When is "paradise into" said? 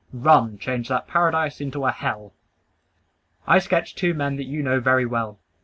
1.07-1.85